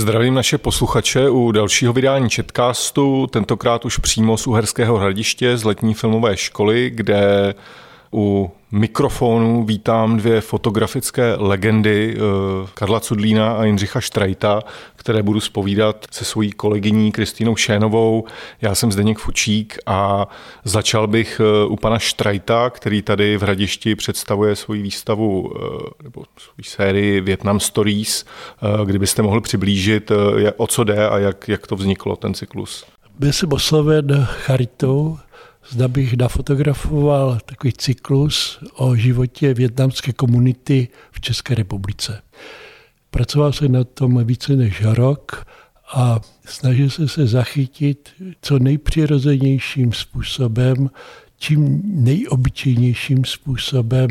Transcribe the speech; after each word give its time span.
Zdravím 0.00 0.34
naše 0.34 0.58
posluchače 0.58 1.30
u 1.30 1.52
dalšího 1.52 1.92
vydání 1.92 2.30
Chatcastu, 2.30 3.26
tentokrát 3.26 3.84
už 3.84 3.98
přímo 3.98 4.36
z 4.36 4.46
Uherského 4.46 4.98
hradiště 4.98 5.56
z 5.56 5.64
letní 5.64 5.94
filmové 5.94 6.36
školy, 6.36 6.90
kde 6.94 7.54
u 8.14 8.50
mikrofonu 8.72 9.64
vítám 9.64 10.16
dvě 10.16 10.40
fotografické 10.40 11.34
legendy 11.38 12.16
eh, 12.16 12.20
Karla 12.74 13.00
Cudlína 13.00 13.52
a 13.52 13.64
Jindřicha 13.64 14.00
Štrajta, 14.00 14.62
které 14.96 15.22
budu 15.22 15.40
spovídat 15.40 16.06
se 16.10 16.24
svojí 16.24 16.52
kolegyní 16.52 17.12
Kristýnou 17.12 17.56
Šénovou. 17.56 18.24
Já 18.62 18.74
jsem 18.74 18.92
Zdeněk 18.92 19.18
Fučík 19.18 19.78
a 19.86 20.28
začal 20.64 21.06
bych 21.06 21.40
eh, 21.40 21.66
u 21.66 21.76
pana 21.76 21.98
Štrajta, 21.98 22.70
který 22.70 23.02
tady 23.02 23.36
v 23.36 23.42
Hradišti 23.42 23.94
představuje 23.96 24.56
svoji 24.56 24.82
výstavu 24.82 25.52
eh, 25.54 25.60
nebo 26.02 26.24
svoji 26.38 26.64
sérii 26.64 27.20
Vietnam 27.20 27.60
Stories. 27.60 28.24
Kdybyste 28.84 29.22
mohl 29.22 29.40
přiblížit, 29.40 30.12
o 30.56 30.66
co 30.66 30.84
jde 30.84 31.08
a 31.08 31.18
jak, 31.18 31.48
jak 31.48 31.66
to 31.66 31.76
vzniklo, 31.76 32.16
ten 32.16 32.34
cyklus. 32.34 32.84
Byl 33.18 33.32
jsem 33.32 33.52
osloven 33.52 34.26
charitou 34.30 35.18
zda 35.68 35.88
bych 35.88 36.16
nafotografoval 36.16 37.38
takový 37.44 37.72
cyklus 37.72 38.58
o 38.74 38.96
životě 38.96 39.54
větnamské 39.54 40.12
komunity 40.12 40.88
v 41.12 41.20
České 41.20 41.54
republice. 41.54 42.22
Pracoval 43.10 43.52
jsem 43.52 43.72
na 43.72 43.84
tom 43.84 44.24
více 44.24 44.56
než 44.56 44.82
rok 44.84 45.46
a 45.92 46.20
snažil 46.46 46.90
jsem 46.90 47.08
se 47.08 47.26
zachytit 47.26 48.08
co 48.42 48.58
nejpřirozenějším 48.58 49.92
způsobem, 49.92 50.90
čím 51.38 51.82
nejobyčejnějším 51.84 53.24
způsobem 53.24 54.08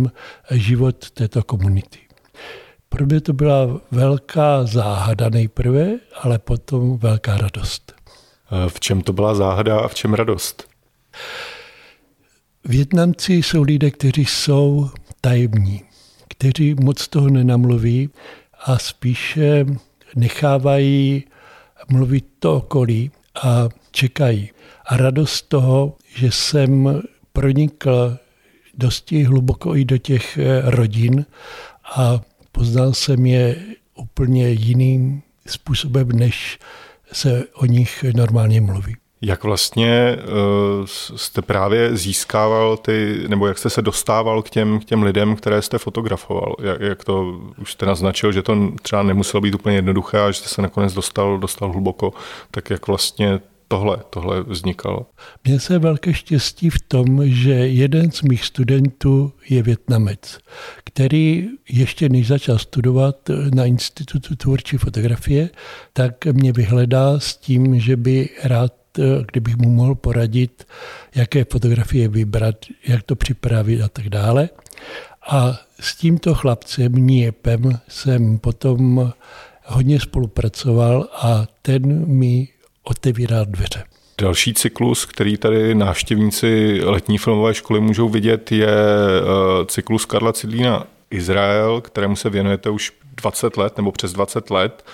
život 0.52 1.12
této 1.12 1.44
komunity. 1.44 2.00
Pro 2.90 3.06
mě 3.06 3.22
to 3.22 3.34
byla 3.34 3.82
velká 3.92 4.64
záhada 4.64 5.30
nejprve, 5.30 5.90
ale 6.22 6.40
potom 6.40 6.98
velká 6.98 7.38
radost. 7.38 7.94
V 8.68 8.80
čem 8.80 9.02
to 9.02 9.14
byla 9.14 9.36
záhada 9.36 9.80
a 9.80 9.88
v 9.88 9.96
čem 9.96 10.14
radost? 10.14 10.69
Větnamci 12.66 13.34
jsou 13.34 13.62
lidé, 13.64 13.92
kteří 13.92 14.26
jsou 14.26 14.90
tajemní, 15.22 15.82
kteří 16.28 16.76
moc 16.76 17.08
toho 17.08 17.30
nenamluví 17.30 18.10
a 18.66 18.78
spíše 18.78 19.66
nechávají 20.16 21.24
mluvit 21.90 22.26
to 22.40 22.56
okolí 22.56 23.12
a 23.44 23.70
čekají. 23.92 24.50
A 24.86 24.98
radost 24.98 25.42
toho, 25.42 25.98
že 26.16 26.32
jsem 26.32 27.02
pronikl 27.34 28.18
dosti 28.74 29.24
hluboko 29.24 29.76
i 29.76 29.86
do 29.86 29.98
těch 29.98 30.38
eh, 30.38 30.62
rodin 30.66 31.26
a 31.96 32.22
poznal 32.52 32.94
jsem 32.94 33.26
je 33.26 33.56
úplně 33.96 34.50
jiným 34.50 35.22
způsobem, 35.48 36.12
než 36.12 36.60
se 37.12 37.44
o 37.54 37.66
nich 37.66 38.06
normálně 38.16 38.62
mluví. 38.62 38.96
Jak 39.22 39.44
vlastně 39.44 40.18
uh, 40.18 40.86
jste 41.16 41.42
právě 41.42 41.98
získával 41.98 42.78
ty, 42.78 43.26
nebo 43.28 43.48
jak 43.48 43.58
jste 43.58 43.70
se 43.70 43.82
dostával 43.82 44.42
k 44.42 44.50
těm, 44.50 44.80
k 44.80 44.86
těm 44.86 45.04
lidem, 45.04 45.36
které 45.36 45.62
jste 45.62 45.78
fotografoval? 45.78 46.56
Jak, 46.64 46.82
jak 46.82 47.04
to 47.04 47.40
už 47.58 47.72
jste 47.72 47.86
naznačil, 47.86 48.32
že 48.32 48.42
to 48.42 48.72
třeba 48.82 49.04
nemuselo 49.04 49.42
být 49.42 49.56
úplně 49.56 49.76
jednoduché 49.76 50.20
a 50.20 50.32
že 50.32 50.40
jste 50.40 50.50
se 50.50 50.62
nakonec 50.62 50.94
dostal, 50.94 51.38
dostal 51.38 51.72
hluboko, 51.72 52.14
tak 52.52 52.70
jak 52.70 52.88
vlastně 52.88 53.40
tohle, 53.68 53.98
tohle 54.10 54.44
vznikalo? 54.44 55.06
Měl 55.44 55.60
se 55.60 55.80
velké 55.80 56.14
štěstí 56.14 56.70
v 56.70 56.82
tom, 56.88 57.30
že 57.30 57.52
jeden 57.52 58.12
z 58.12 58.22
mých 58.22 58.46
studentů 58.46 59.34
je 59.50 59.64
Větnamec, 59.64 60.40
který 60.84 61.48
ještě 61.70 62.10
než 62.10 62.28
začal 62.28 62.58
studovat 62.58 63.16
na 63.54 63.66
Institutu 63.66 64.36
tvůrčí 64.36 64.78
fotografie, 64.78 65.50
tak 65.94 66.26
mě 66.26 66.52
vyhledal 66.52 67.20
s 67.20 67.38
tím, 67.38 67.80
že 67.80 67.96
by 67.96 68.30
rád 68.44 68.74
Eh, 68.74 68.79
kdybych 69.32 69.58
mu 69.58 69.70
mohl 69.70 69.96
poradit, 69.96 70.68
jaké 71.16 71.46
fotografie 71.52 72.08
vybrat, 72.08 72.56
jak 72.88 73.04
to 73.04 73.16
připravit 73.16 73.82
a 73.82 73.88
tak 73.88 74.10
dále. 74.10 74.50
A 75.30 75.60
s 75.80 75.96
tímto 75.96 76.36
chlapcem 76.36 76.92
Niepem 76.96 77.80
jsem 77.88 78.40
potom 78.40 79.12
hodně 79.66 80.00
spolupracoval 80.00 81.08
a 81.14 81.46
ten 81.62 82.08
mi 82.08 82.48
otevíral 82.84 83.46
dveře. 83.46 83.84
Další 84.22 84.54
cyklus, 84.54 85.06
který 85.06 85.38
tady 85.38 85.76
návštěvníci 85.76 86.80
letní 86.84 87.18
filmové 87.18 87.54
školy 87.54 87.80
můžou 87.80 88.10
vidět, 88.10 88.52
je 88.52 88.68
eh, 88.68 89.66
cyklus 89.66 90.06
Karla 90.06 90.34
Cidlína 90.34 90.88
Izrael, 91.12 91.82
kterému 91.82 92.16
se 92.16 92.30
věnujete 92.30 92.70
už 92.70 92.94
20 93.16 93.58
let 93.58 93.78
nebo 93.78 93.92
přes 93.92 94.14
20 94.14 94.50
let 94.50 94.86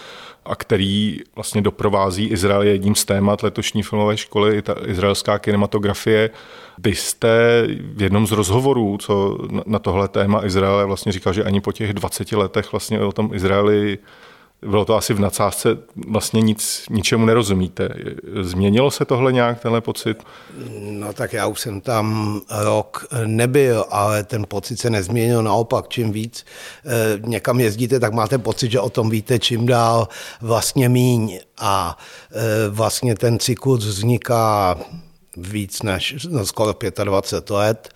a 0.46 0.56
který 0.56 1.20
vlastně 1.36 1.62
doprovází 1.62 2.28
Izrael 2.28 2.62
je 2.62 2.72
jedním 2.72 2.96
z 2.96 3.06
témat 3.06 3.44
letošní 3.44 3.84
filmové 3.84 4.18
školy, 4.18 4.62
ta 4.62 4.76
izraelská 4.86 5.40
kinematografie. 5.40 6.30
Vy 6.78 6.96
jste 6.96 7.64
v 7.80 8.02
jednom 8.02 8.28
z 8.28 8.32
rozhovorů, 8.32 8.98
co 8.98 9.38
na 9.66 9.80
tohle 9.80 10.08
téma 10.08 10.46
Izraele 10.46 10.86
vlastně 10.86 11.12
říkal, 11.12 11.34
že 11.34 11.44
ani 11.44 11.62
po 11.62 11.72
těch 11.72 11.94
20 11.94 12.32
letech 12.32 12.72
vlastně 12.72 13.00
o 13.00 13.12
tom 13.12 13.34
Izraeli 13.34 13.98
bylo 14.62 14.86
to 14.86 14.96
asi 14.96 15.14
v 15.14 15.20
nadsázce, 15.20 15.70
vlastně 16.08 16.42
nic, 16.42 16.86
ničemu 16.90 17.26
nerozumíte. 17.26 17.90
Změnilo 18.42 18.92
se 18.92 19.06
tohle 19.06 19.34
nějak, 19.34 19.60
tenhle 19.60 19.82
pocit? 19.82 20.24
No 20.80 21.14
tak 21.14 21.34
já 21.34 21.48
už 21.48 21.60
jsem 21.60 21.82
tam 21.82 22.42
rok 22.50 23.08
nebyl, 23.26 23.86
ale 23.90 24.24
ten 24.24 24.46
pocit 24.48 24.80
se 24.80 24.90
nezměnil. 24.90 25.44
Naopak, 25.44 25.88
čím 25.88 26.12
víc 26.12 26.46
eh, 26.86 27.20
někam 27.22 27.60
jezdíte, 27.60 28.00
tak 28.00 28.14
máte 28.14 28.38
pocit, 28.38 28.72
že 28.72 28.80
o 28.80 28.90
tom 28.90 29.10
víte 29.10 29.40
čím 29.40 29.66
dál 29.66 30.08
vlastně 30.42 30.90
míň. 30.90 31.40
A 31.58 31.98
eh, 32.32 32.70
vlastně 32.70 33.16
ten 33.16 33.40
cyklus 33.40 33.86
vzniká 33.86 34.78
víc 35.38 35.82
než 35.82 36.28
no, 36.30 36.46
skoro 36.46 36.76
25 37.04 37.50
let 37.50 37.90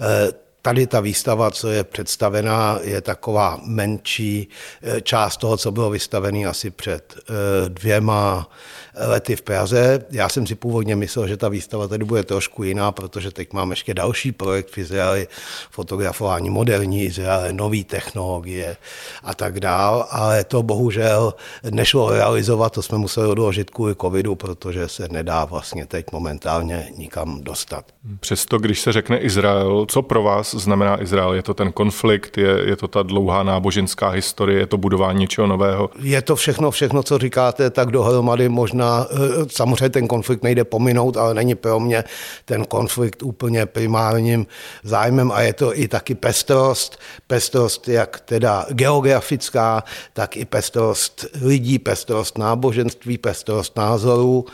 eh, 0.00 0.32
Tady 0.62 0.86
ta 0.86 1.00
výstava, 1.00 1.50
co 1.50 1.68
je 1.68 1.84
představená, 1.84 2.78
je 2.82 3.00
taková 3.00 3.60
menší 3.64 4.48
eh, 4.82 5.00
část 5.00 5.36
toho, 5.36 5.56
co 5.56 5.72
bylo 5.72 5.90
vystavené 5.90 6.44
asi 6.44 6.70
před 6.70 7.14
eh, 7.18 7.68
dvěma 7.68 8.48
lety 8.94 9.36
v 9.36 9.42
Praze. 9.42 10.04
Já 10.10 10.28
jsem 10.28 10.46
si 10.46 10.54
původně 10.54 10.96
myslel, 10.96 11.28
že 11.28 11.36
ta 11.36 11.48
výstava 11.48 11.88
tady 11.88 12.04
bude 12.04 12.22
trošku 12.22 12.62
jiná, 12.62 12.92
protože 12.92 13.30
teď 13.30 13.52
mám 13.52 13.70
ještě 13.70 13.94
další 13.94 14.32
projekt 14.32 14.70
v 14.70 14.78
Izraeli, 14.78 15.28
fotografování 15.70 16.50
moderní 16.50 17.04
Izraele, 17.04 17.52
nové 17.52 17.84
technologie 17.84 18.76
a 19.22 19.34
tak 19.34 19.60
dál, 19.60 20.06
ale 20.10 20.44
to 20.44 20.62
bohužel 20.62 21.34
nešlo 21.70 22.10
realizovat, 22.10 22.72
to 22.72 22.82
jsme 22.82 22.98
museli 22.98 23.28
odložit 23.28 23.70
kvůli 23.70 23.94
covidu, 23.94 24.34
protože 24.34 24.88
se 24.88 25.08
nedá 25.10 25.44
vlastně 25.44 25.86
teď 25.86 26.06
momentálně 26.12 26.88
nikam 26.96 27.42
dostat. 27.42 27.84
Přesto, 28.20 28.58
když 28.58 28.80
se 28.80 28.92
řekne 28.92 29.18
Izrael, 29.18 29.86
co 29.88 30.02
pro 30.02 30.22
vás 30.22 30.49
znamená 30.58 31.02
Izrael? 31.02 31.34
Je 31.34 31.42
to 31.42 31.54
ten 31.54 31.72
konflikt, 31.72 32.38
je, 32.38 32.68
je 32.68 32.76
to 32.76 32.88
ta 32.88 33.02
dlouhá 33.02 33.42
náboženská 33.42 34.08
historie, 34.08 34.58
je 34.58 34.66
to 34.66 34.76
budování 34.76 35.18
něčeho 35.18 35.46
nového? 35.46 35.90
Je 36.02 36.22
to 36.22 36.36
všechno, 36.36 36.70
všechno, 36.70 37.02
co 37.02 37.18
říkáte, 37.18 37.70
tak 37.70 37.90
dohromady 37.90 38.48
možná 38.48 39.06
Eh, 39.20 39.46
samozřejmě 39.48 39.88
ten 39.88 40.08
konflikt 40.08 40.42
nejde 40.42 40.64
pominout, 40.64 41.16
ale 41.16 41.34
není 41.34 41.54
pro 41.54 41.80
mě 41.80 42.04
ten 42.44 42.64
konflikt 42.64 43.22
úplně 43.22 43.66
primárním 43.66 44.46
zájmem 44.82 45.32
a 45.32 45.40
je 45.40 45.52
to 45.52 45.78
i 45.78 45.88
taky 45.88 46.14
pestrost, 46.14 46.98
pestrost 47.26 47.88
jak 47.88 48.20
teda 48.20 48.66
geografická, 48.70 49.84
tak 50.12 50.36
i 50.36 50.44
pestrost 50.44 51.26
lidí, 51.42 51.78
pestrost 51.78 52.38
náboženství, 52.38 53.18
pestrost 53.18 53.76
názorů, 53.76 54.44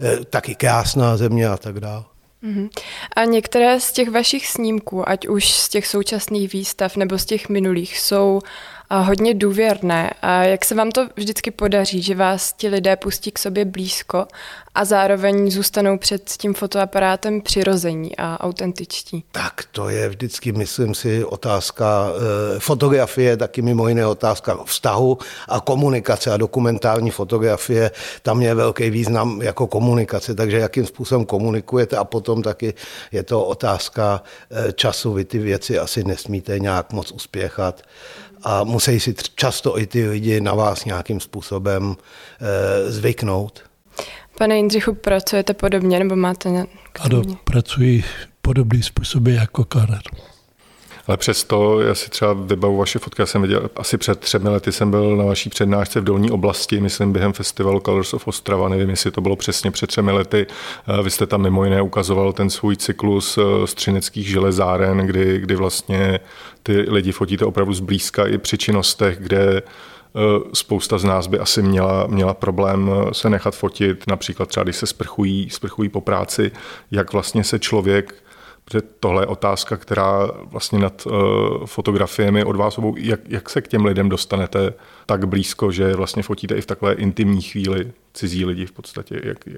eh, 0.00 0.24
taky 0.24 0.54
krásná 0.54 1.16
země 1.16 1.48
a 1.48 1.56
tak 1.56 1.80
dále. 1.80 2.15
Mhm. 2.46 2.68
A 3.16 3.24
některé 3.24 3.80
z 3.80 3.92
těch 3.92 4.08
vašich 4.08 4.46
snímků, 4.46 5.08
ať 5.08 5.26
už 5.28 5.50
z 5.50 5.68
těch 5.68 5.86
současných 5.86 6.52
výstav 6.52 6.96
nebo 6.96 7.18
z 7.18 7.24
těch 7.24 7.48
minulých, 7.48 7.98
jsou 7.98 8.40
hodně 8.90 9.34
důvěrné. 9.34 10.10
A 10.22 10.42
jak 10.42 10.64
se 10.64 10.74
vám 10.74 10.90
to 10.90 11.08
vždycky 11.16 11.50
podaří, 11.50 12.02
že 12.02 12.14
vás 12.14 12.52
ti 12.52 12.68
lidé 12.68 12.96
pustí 12.96 13.30
k 13.30 13.38
sobě 13.38 13.64
blízko 13.64 14.26
a 14.74 14.84
zároveň 14.84 15.50
zůstanou 15.50 15.98
před 15.98 16.30
tím 16.30 16.54
fotoaparátem 16.54 17.40
přirození 17.40 18.16
a 18.16 18.40
autentičtí? 18.40 19.24
Tak 19.32 19.64
to 19.72 19.88
je 19.88 20.08
vždycky, 20.08 20.52
myslím 20.52 20.94
si, 20.94 21.24
otázka 21.24 22.08
e, 22.56 22.60
fotografie, 22.60 23.36
taky 23.36 23.62
mimo 23.62 23.88
jiné 23.88 24.06
otázka 24.06 24.58
vztahu 24.64 25.18
a 25.48 25.60
komunikace 25.60 26.32
a 26.32 26.36
dokumentární 26.36 27.10
fotografie. 27.10 27.90
Tam 28.22 28.42
je 28.42 28.54
velký 28.54 28.90
význam 28.90 29.42
jako 29.42 29.66
komunikace, 29.66 30.34
takže 30.34 30.56
jakým 30.56 30.86
způsobem 30.86 31.24
komunikujete 31.24 31.96
a 31.96 32.04
potom 32.04 32.42
taky 32.42 32.74
je 33.12 33.22
to 33.22 33.44
otázka 33.44 34.22
e, 34.50 34.72
času. 34.72 35.12
Vy 35.12 35.24
ty 35.24 35.38
věci 35.38 35.78
asi 35.78 36.04
nesmíte 36.04 36.58
nějak 36.58 36.92
moc 36.92 37.12
uspěchat 37.12 37.82
a 38.46 38.64
musí 38.64 39.00
si 39.00 39.14
často 39.34 39.78
i 39.78 39.86
ty 39.86 40.08
lidi 40.08 40.40
na 40.40 40.54
vás 40.54 40.84
nějakým 40.84 41.20
způsobem 41.20 41.96
e, 42.40 42.92
zvyknout. 42.92 43.62
Pane 44.38 44.56
Jindřichu, 44.56 44.94
pracujete 44.94 45.54
podobně 45.54 45.98
nebo 45.98 46.16
máte... 46.16 46.64
Ano, 47.00 47.22
pracuji 47.44 48.04
podobný 48.42 48.82
způsoby 48.82 49.34
jako 49.34 49.64
Karel. 49.64 50.00
Ale 51.06 51.16
přesto, 51.16 51.80
já 51.80 51.94
si 51.94 52.10
třeba 52.10 52.32
vybavu 52.32 52.76
vaše 52.76 52.98
fotky, 52.98 53.22
já 53.22 53.26
jsem 53.26 53.42
viděl, 53.42 53.70
asi 53.76 53.98
před 53.98 54.20
třemi 54.20 54.48
lety 54.48 54.72
jsem 54.72 54.90
byl 54.90 55.16
na 55.16 55.24
vaší 55.24 55.50
přednášce 55.50 56.00
v 56.00 56.04
Dolní 56.04 56.30
oblasti, 56.30 56.80
myslím 56.80 57.12
během 57.12 57.32
festivalu 57.32 57.80
Colors 57.80 58.14
of 58.14 58.28
Ostrava, 58.28 58.68
nevím, 58.68 58.90
jestli 58.90 59.10
to 59.10 59.20
bylo 59.20 59.36
přesně 59.36 59.70
před 59.70 59.86
třemi 59.86 60.12
lety. 60.12 60.46
Vy 61.02 61.10
jste 61.10 61.26
tam 61.26 61.42
mimo 61.42 61.64
jiné 61.64 61.82
ukazoval 61.82 62.32
ten 62.32 62.50
svůj 62.50 62.76
cyklus 62.76 63.38
střineckých 63.64 64.28
železáren, 64.28 64.98
kdy, 64.98 65.40
kdy 65.40 65.56
vlastně 65.56 66.20
ty 66.62 66.80
lidi 66.80 67.12
fotíte 67.12 67.44
opravdu 67.44 67.74
zblízka 67.74 68.26
i 68.26 68.38
při 68.38 68.58
činnostech, 68.58 69.18
kde 69.18 69.62
Eh, 70.16 70.40
spousta 70.52 70.98
z 70.98 71.04
nás 71.04 71.26
by 71.26 71.38
asi 71.38 71.62
měla, 71.62 72.06
měla 72.06 72.34
problém 72.34 72.90
eh, 72.90 73.14
se 73.14 73.30
nechat 73.30 73.56
fotit, 73.56 74.06
například 74.06 74.48
třeba 74.48 74.64
když 74.64 74.76
se 74.76 74.86
sprchují, 74.86 75.50
sprchují 75.50 75.88
po 75.88 76.00
práci, 76.00 76.50
jak 76.90 77.12
vlastně 77.12 77.44
se 77.44 77.58
člověk 77.58 78.14
Protože 78.70 78.82
tohle 79.00 79.22
je 79.22 79.26
otázka, 79.26 79.76
která 79.76 80.30
vlastně 80.44 80.78
nad 80.78 81.06
uh, 81.06 81.12
fotografiemi 81.66 82.44
od 82.44 82.56
vás 82.56 82.78
obou, 82.78 82.96
jak, 82.98 83.20
jak 83.28 83.50
se 83.50 83.60
k 83.60 83.68
těm 83.68 83.84
lidem 83.84 84.08
dostanete 84.08 84.72
tak 85.06 85.28
blízko, 85.28 85.72
že 85.72 85.94
vlastně 85.94 86.22
fotíte 86.22 86.54
i 86.54 86.60
v 86.60 86.66
takové 86.66 86.92
intimní 86.92 87.42
chvíli 87.42 87.92
cizí 88.14 88.44
lidi 88.44 88.66
v 88.66 88.72
podstatě, 88.72 89.20
jak, 89.24 89.48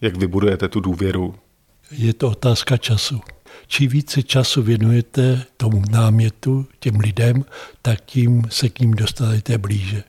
jak 0.00 0.16
vybudujete 0.16 0.68
tu 0.68 0.80
důvěru? 0.80 1.34
Je 1.90 2.12
to 2.12 2.28
otázka 2.28 2.76
času. 2.76 3.20
Čím 3.66 3.90
více 3.90 4.22
času 4.22 4.62
věnujete 4.62 5.44
tomu 5.56 5.82
námětu, 5.90 6.66
těm 6.80 7.00
lidem, 7.00 7.44
tak 7.82 8.00
tím 8.00 8.42
se 8.50 8.68
k 8.68 8.80
ním 8.80 8.90
dostanete 8.90 9.58
blíže. 9.58 10.02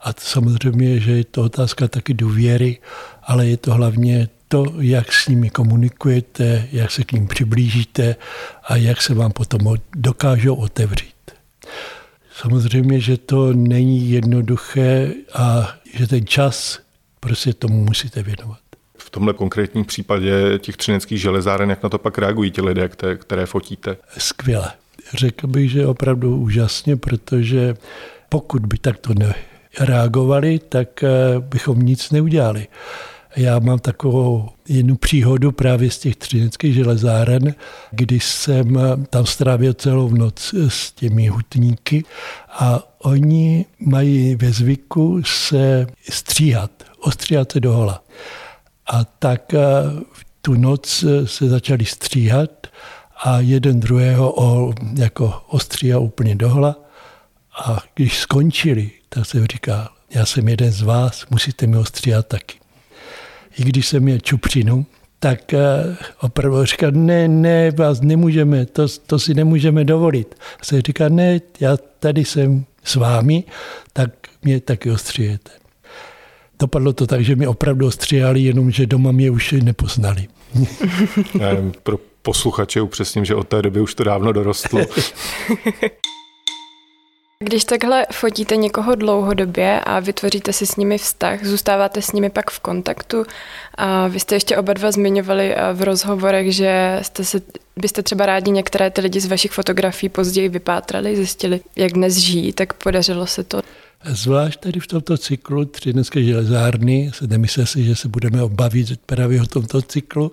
A 0.00 0.12
samozřejmě, 0.18 1.00
že 1.00 1.12
je 1.12 1.24
to 1.24 1.42
otázka 1.42 1.88
taky 1.88 2.14
důvěry, 2.14 2.78
ale 3.22 3.46
je 3.46 3.56
to 3.56 3.72
hlavně 3.72 4.28
to, 4.48 4.64
jak 4.78 5.12
s 5.12 5.28
nimi 5.28 5.50
komunikujete, 5.50 6.68
jak 6.72 6.90
se 6.90 7.04
k 7.04 7.12
ním 7.12 7.28
přiblížíte 7.28 8.16
a 8.64 8.76
jak 8.76 9.02
se 9.02 9.14
vám 9.14 9.32
potom 9.32 9.60
dokážou 9.96 10.54
otevřít. 10.54 11.14
Samozřejmě, 12.40 13.00
že 13.00 13.16
to 13.16 13.52
není 13.52 14.10
jednoduché 14.10 15.12
a 15.34 15.74
že 15.94 16.06
ten 16.06 16.26
čas 16.26 16.78
prostě 17.20 17.52
tomu 17.52 17.84
musíte 17.84 18.22
věnovat 18.22 18.58
v 19.06 19.10
tomhle 19.10 19.32
konkrétním 19.32 19.84
případě 19.84 20.58
těch 20.58 20.76
třineckých 20.76 21.20
železáren, 21.20 21.70
jak 21.70 21.82
na 21.82 21.88
to 21.88 21.98
pak 21.98 22.18
reagují 22.18 22.50
ti 22.50 22.62
lidé, 22.62 22.90
které, 23.16 23.46
fotíte? 23.46 23.96
Skvěle. 24.18 24.72
Řekl 25.14 25.46
bych, 25.46 25.70
že 25.70 25.86
opravdu 25.86 26.36
úžasně, 26.36 26.96
protože 26.96 27.74
pokud 28.28 28.66
by 28.66 28.78
takto 28.78 29.12
nereagovali, 29.78 30.58
tak 30.58 31.04
eh, 31.04 31.10
bychom 31.38 31.78
nic 31.78 32.10
neudělali. 32.10 32.66
Já 33.36 33.58
mám 33.58 33.78
takovou 33.78 34.48
jednu 34.68 34.96
příhodu 34.96 35.52
právě 35.52 35.90
z 35.90 35.98
těch 35.98 36.16
třineckých 36.16 36.74
železáren, 36.74 37.54
kdy 37.90 38.20
jsem 38.20 38.78
tam 39.10 39.26
strávil 39.26 39.74
celou 39.74 40.08
noc 40.08 40.54
s 40.68 40.92
těmi 40.92 41.28
hutníky 41.28 42.04
a 42.50 42.82
oni 42.98 43.64
mají 43.78 44.34
ve 44.36 44.52
zvyku 44.52 45.22
se 45.24 45.86
stříhat, 46.10 46.70
ostříhat 47.00 47.52
se 47.52 47.60
dohola. 47.60 48.04
A 48.86 49.04
tak 49.04 49.54
eh, 49.54 49.58
v 50.12 50.26
tu 50.42 50.54
noc 50.54 51.04
se 51.24 51.48
začali 51.48 51.84
stříhat 51.84 52.66
a 53.24 53.40
jeden 53.40 53.80
druhého 53.80 54.32
o, 54.42 54.72
jako 54.98 55.42
ostříhal 55.48 56.02
úplně 56.02 56.34
dohla. 56.34 56.76
A 57.64 57.78
když 57.94 58.18
skončili, 58.18 58.90
tak 59.08 59.26
jsem 59.26 59.46
říkal, 59.46 59.88
já 60.10 60.26
jsem 60.26 60.48
jeden 60.48 60.72
z 60.72 60.82
vás, 60.82 61.26
musíte 61.30 61.66
mi 61.66 61.76
ostříhat 61.76 62.26
taky. 62.26 62.65
I 63.58 63.64
když 63.64 63.86
jsem 63.86 64.02
měl 64.02 64.18
čupřinu, 64.18 64.86
tak 65.18 65.54
eh, 65.54 65.96
opravdu 66.20 66.64
říkal, 66.64 66.90
ne, 66.90 67.28
ne, 67.28 67.70
vás 67.70 68.00
nemůžeme, 68.00 68.66
to, 68.66 68.86
to 69.06 69.18
si 69.18 69.34
nemůžeme 69.34 69.84
dovolit. 69.84 70.34
A 70.60 70.64
jsem 70.64 70.80
říkal, 70.80 71.10
ne, 71.10 71.40
já 71.60 71.76
tady 71.98 72.24
jsem 72.24 72.64
s 72.84 72.94
vámi, 72.94 73.44
tak 73.92 74.10
mě 74.42 74.60
taky 74.60 74.90
ostříjete. 74.90 75.50
Dopadlo 76.58 76.92
to 76.92 77.06
tak, 77.06 77.24
že 77.24 77.36
mi 77.36 77.46
opravdu 77.46 77.86
ostříhali, 77.86 78.40
jenomže 78.40 78.86
doma 78.86 79.12
mě 79.12 79.30
už 79.30 79.52
nepoznali. 79.52 80.28
Pro 81.82 81.98
posluchače 82.22 82.80
upřesním, 82.80 83.24
že 83.24 83.34
od 83.34 83.48
té 83.48 83.62
doby 83.62 83.80
už 83.80 83.94
to 83.94 84.04
dávno 84.04 84.32
dorostlo. 84.32 84.80
Když 87.44 87.64
takhle 87.64 88.06
fotíte 88.12 88.56
někoho 88.56 88.94
dlouhodobě 88.94 89.80
a 89.80 90.00
vytvoříte 90.00 90.52
si 90.52 90.66
s 90.66 90.76
nimi 90.76 90.98
vztah, 90.98 91.44
zůstáváte 91.44 92.02
s 92.02 92.12
nimi 92.12 92.30
pak 92.30 92.50
v 92.50 92.60
kontaktu 92.60 93.24
a 93.74 94.08
vy 94.08 94.20
jste 94.20 94.34
ještě 94.34 94.56
oba 94.56 94.72
dva 94.72 94.90
zmiňovali 94.90 95.56
v 95.72 95.82
rozhovorech, 95.82 96.54
že 96.54 96.98
jste 97.02 97.24
se, 97.24 97.40
byste 97.76 98.02
třeba 98.02 98.26
rádi 98.26 98.50
některé 98.50 98.90
ty 98.90 99.00
lidi 99.00 99.20
z 99.20 99.26
vašich 99.26 99.52
fotografií 99.52 100.08
později 100.08 100.48
vypátrali, 100.48 101.16
zjistili, 101.16 101.60
jak 101.76 101.92
dnes 101.92 102.16
žijí, 102.16 102.52
tak 102.52 102.72
podařilo 102.72 103.26
se 103.26 103.44
to. 103.44 103.60
Zvlášť 104.04 104.60
tady 104.60 104.80
v 104.80 104.86
tomto 104.86 105.18
cyklu 105.18 105.64
tři 105.64 105.92
dneské 105.92 106.22
železárny, 106.22 107.10
se 107.14 107.26
nemyslel 107.26 107.66
si, 107.66 107.84
že 107.84 107.96
se 107.96 108.08
budeme 108.08 108.42
obavit 108.42 109.00
právě 109.06 109.42
o 109.42 109.46
tomto 109.46 109.82
cyklu, 109.82 110.32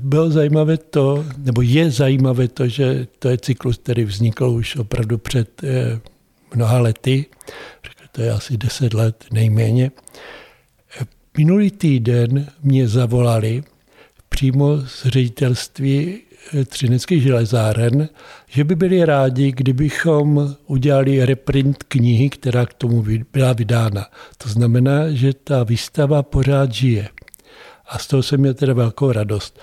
bylo 0.00 0.30
zajímavé 0.30 0.76
to, 0.76 1.24
nebo 1.38 1.62
je 1.62 1.90
zajímavé 1.90 2.48
to, 2.48 2.68
že 2.68 3.06
to 3.18 3.28
je 3.28 3.38
cyklus, 3.38 3.78
který 3.78 4.04
vznikl 4.04 4.44
už 4.44 4.76
opravdu 4.76 5.18
před 5.18 5.64
eh, 5.64 6.00
mnoha 6.54 6.78
lety, 6.78 7.26
to 8.12 8.22
je 8.22 8.30
asi 8.30 8.56
deset 8.56 8.94
let 8.94 9.24
nejméně. 9.32 9.90
Minulý 11.36 11.70
týden 11.70 12.46
mě 12.62 12.88
zavolali 12.88 13.62
přímo 14.28 14.80
z 14.86 15.06
ředitelství 15.06 16.20
Třineckých 16.66 17.22
železáren, 17.22 18.08
že 18.48 18.64
by 18.64 18.74
byli 18.74 19.04
rádi, 19.04 19.52
kdybychom 19.52 20.56
udělali 20.66 21.26
reprint 21.26 21.82
knihy, 21.82 22.30
která 22.30 22.66
k 22.66 22.74
tomu 22.74 23.04
byla 23.32 23.52
vydána. 23.52 24.06
To 24.38 24.48
znamená, 24.48 25.10
že 25.10 25.32
ta 25.44 25.64
výstava 25.64 26.22
pořád 26.22 26.72
žije. 26.72 27.08
A 27.86 27.98
z 27.98 28.06
toho 28.06 28.22
jsem 28.22 28.40
měl 28.40 28.54
teda 28.54 28.72
velkou 28.72 29.12
radost. 29.12 29.60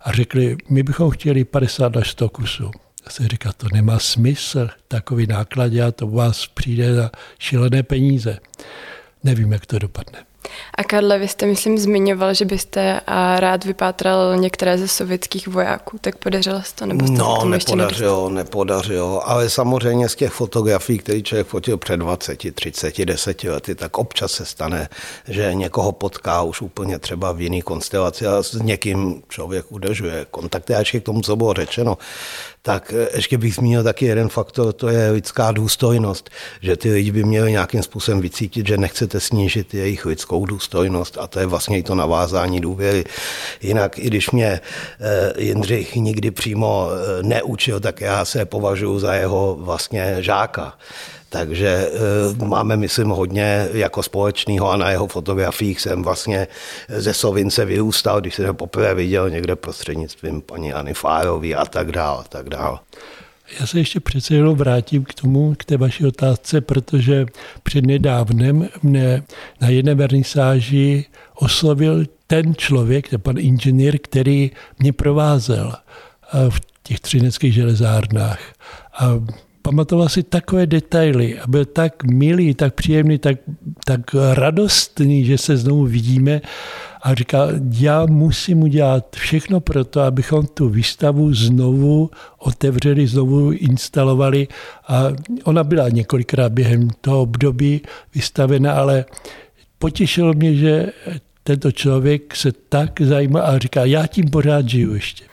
A 0.00 0.12
řekli, 0.12 0.56
my 0.68 0.82
bychom 0.82 1.10
chtěli 1.10 1.44
50 1.44 1.96
až 1.96 2.10
100 2.10 2.28
kusů. 2.28 2.70
Já 3.04 3.10
jsem 3.10 3.26
říkal, 3.28 3.52
to 3.56 3.66
nemá 3.72 3.98
smysl, 3.98 4.68
takový 4.88 5.26
náklad, 5.26 5.72
a 5.72 5.92
to 5.92 6.06
u 6.06 6.10
vás 6.14 6.46
přijde 6.46 6.92
na 6.92 7.10
šílené 7.38 7.82
peníze. 7.82 8.38
Nevím, 9.24 9.52
jak 9.52 9.66
to 9.66 9.78
dopadne. 9.78 10.18
A 10.74 10.84
Karle, 10.84 11.18
vy 11.18 11.28
jste, 11.28 11.46
myslím, 11.46 11.78
zmiňoval, 11.78 12.34
že 12.34 12.44
byste 12.44 13.00
rád 13.36 13.64
vypátral 13.64 14.36
některé 14.36 14.78
ze 14.78 14.88
sovětských 14.88 15.48
vojáků, 15.48 15.98
tak 16.00 16.16
podařilo 16.16 16.62
se 16.62 16.74
to? 16.74 16.86
Nebo 16.86 17.06
jste 17.06 17.16
no, 17.16 17.44
nepodařilo, 17.44 18.30
nepodařilo, 18.30 19.28
ale 19.28 19.50
samozřejmě 19.50 20.08
z 20.08 20.14
těch 20.14 20.32
fotografií, 20.32 20.98
které 20.98 21.22
člověk 21.22 21.46
fotil 21.46 21.76
před 21.76 21.96
20, 21.96 22.54
30, 22.54 23.04
10 23.04 23.44
lety, 23.44 23.74
tak 23.74 23.98
občas 23.98 24.32
se 24.32 24.44
stane, 24.44 24.88
že 25.28 25.54
někoho 25.54 25.92
potká 25.92 26.42
už 26.42 26.62
úplně 26.62 26.98
třeba 26.98 27.32
v 27.32 27.40
jiný 27.40 27.62
konstelaci 27.62 28.26
a 28.26 28.42
s 28.42 28.52
někým 28.52 29.22
člověk 29.28 29.72
udržuje 29.72 30.26
kontakty. 30.30 30.74
A 30.74 30.78
ještě 30.78 31.00
k 31.00 31.04
tomu, 31.04 31.22
co 31.22 31.36
bylo 31.36 31.54
řečeno, 31.54 31.98
tak 32.62 32.94
ještě 33.14 33.38
bych 33.38 33.54
zmínil 33.54 33.84
taky 33.84 34.06
jeden 34.06 34.28
faktor, 34.28 34.72
to 34.72 34.88
je 34.88 35.10
lidská 35.10 35.52
důstojnost, 35.52 36.30
že 36.60 36.76
ty 36.76 36.92
lidi 36.92 37.12
by 37.12 37.24
měli 37.24 37.50
nějakým 37.50 37.82
způsobem 37.82 38.20
vycítit, 38.20 38.66
že 38.66 38.76
nechcete 38.76 39.20
snížit 39.20 39.74
jejich 39.74 40.06
lidskou 40.06 40.37
důstojnost 40.46 41.18
a 41.18 41.26
to 41.26 41.40
je 41.40 41.46
vlastně 41.46 41.78
i 41.78 41.82
to 41.82 41.94
navázání 41.94 42.60
důvěry. 42.60 43.04
Jinak, 43.60 43.98
i 43.98 44.06
když 44.06 44.30
mě 44.30 44.60
eh, 45.00 45.32
Jindřich 45.42 45.96
nikdy 45.96 46.30
přímo 46.30 46.88
eh, 46.90 47.22
neučil, 47.22 47.80
tak 47.80 48.00
já 48.00 48.24
se 48.24 48.44
považuji 48.44 48.98
za 48.98 49.14
jeho 49.14 49.56
vlastně 49.60 50.16
žáka. 50.20 50.74
Takže 51.30 51.68
e, 51.68 52.44
máme, 52.44 52.76
myslím, 52.76 53.08
hodně 53.08 53.68
jako 53.72 54.02
společného 54.02 54.70
a 54.70 54.76
na 54.76 54.90
jeho 54.90 55.06
fotografiích 55.06 55.80
jsem 55.80 56.02
vlastně 56.02 56.48
ze 56.88 57.14
Sovince 57.14 57.64
vyrůstal, 57.64 58.20
když 58.20 58.34
jsem 58.34 58.46
ho 58.46 58.54
poprvé 58.54 58.94
viděl 58.94 59.30
někde 59.30 59.56
prostřednictvím 59.56 60.40
paní 60.40 60.72
Ani 60.72 60.94
Fárový 60.94 61.54
a 61.54 61.64
tak 61.64 61.92
dál, 61.92 62.18
a 62.20 62.28
tak 62.28 62.48
dál. 62.48 62.80
Já 63.60 63.66
se 63.66 63.78
ještě 63.78 64.00
přece 64.00 64.34
jenom 64.34 64.56
vrátím 64.56 65.04
k 65.04 65.14
tomu, 65.14 65.54
k 65.58 65.64
té 65.64 65.76
vaší 65.76 66.06
otázce, 66.06 66.60
protože 66.60 67.26
před 67.62 67.86
nedávnem 67.86 68.68
mne 68.82 69.22
na 69.60 69.68
jedné 69.68 69.94
vernisáži 69.94 71.04
oslovil 71.34 72.04
ten 72.26 72.54
člověk, 72.54 73.08
ten 73.08 73.20
pan 73.20 73.38
inženýr, 73.38 73.98
který 73.98 74.50
mě 74.78 74.92
provázel 74.92 75.72
v 76.48 76.60
těch 76.82 77.00
třineckých 77.00 77.54
železárnách. 77.54 78.40
A 78.98 79.06
pamatoval 79.68 80.08
si 80.08 80.22
takové 80.22 80.66
detaily 80.66 81.38
a 81.40 81.46
byl 81.46 81.64
tak 81.64 82.04
milý, 82.04 82.54
tak 82.54 82.74
příjemný, 82.74 83.18
tak, 83.18 83.36
tak 83.84 84.00
radostný, 84.32 85.24
že 85.24 85.38
se 85.38 85.56
znovu 85.56 85.84
vidíme 85.84 86.40
a 87.02 87.14
říkal, 87.14 87.48
já 87.70 88.06
musím 88.06 88.62
udělat 88.62 89.16
všechno 89.16 89.60
pro 89.60 89.84
to, 89.84 90.00
abychom 90.00 90.46
tu 90.46 90.68
výstavu 90.68 91.34
znovu 91.34 92.10
otevřeli, 92.38 93.06
znovu 93.06 93.52
instalovali 93.52 94.48
a 94.88 95.04
ona 95.44 95.64
byla 95.64 95.88
několikrát 95.88 96.52
během 96.52 96.88
toho 97.00 97.22
období 97.22 97.80
vystavena, 98.14 98.72
ale 98.72 99.04
potěšilo 99.78 100.32
mě, 100.32 100.54
že 100.54 100.86
tento 101.42 101.72
člověk 101.72 102.36
se 102.36 102.52
tak 102.68 103.00
zajímá 103.00 103.40
a 103.40 103.58
říká, 103.58 103.84
já 103.84 104.06
tím 104.06 104.30
pořád 104.30 104.68
žiju 104.68 104.94
ještě. 104.94 105.27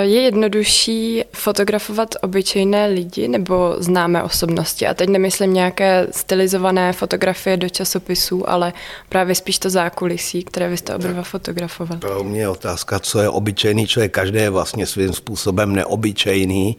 Je 0.00 0.20
jednodušší 0.20 1.24
fotografovat 1.32 2.14
obyčejné 2.22 2.86
lidi 2.86 3.28
nebo 3.28 3.76
známé 3.78 4.22
osobnosti? 4.22 4.86
A 4.86 4.94
teď 4.94 5.08
nemyslím 5.08 5.54
nějaké 5.54 6.06
stylizované 6.10 6.92
fotografie 6.92 7.56
do 7.56 7.68
časopisů, 7.68 8.50
ale 8.50 8.72
právě 9.08 9.34
spíš 9.34 9.58
to 9.58 9.70
zákulisí, 9.70 10.44
které 10.44 10.68
vy 10.68 10.76
jste 10.76 10.94
oba 10.94 11.22
fotografovali. 11.22 12.00
Pro 12.00 12.24
mě 12.24 12.40
je 12.40 12.48
otázka, 12.48 12.98
co 12.98 13.20
je 13.20 13.28
obyčejný 13.28 13.86
člověk. 13.86 14.12
Každý 14.12 14.38
je 14.38 14.50
vlastně 14.50 14.86
svým 14.86 15.12
způsobem 15.12 15.72
neobyčejný, 15.72 16.76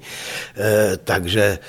eh, 0.58 0.98
takže 1.04 1.60